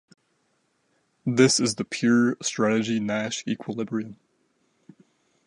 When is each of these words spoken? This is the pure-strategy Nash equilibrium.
This 1.27 1.59
is 1.59 1.75
the 1.75 1.85
pure-strategy 1.85 2.99
Nash 2.99 3.43
equilibrium. 3.47 4.17